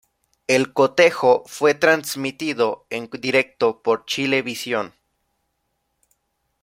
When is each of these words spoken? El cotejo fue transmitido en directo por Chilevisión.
El 0.47 0.73
cotejo 0.73 1.43
fue 1.45 1.75
transmitido 1.75 2.87
en 2.89 3.07
directo 3.19 3.83
por 3.83 4.03
Chilevisión. 4.07 4.95